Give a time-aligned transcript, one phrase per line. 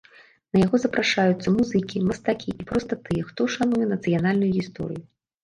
[0.55, 5.03] На яго запрашаюцца музыкі, мастакі і проста тыя, хто шануе нацыянальную гісторыю.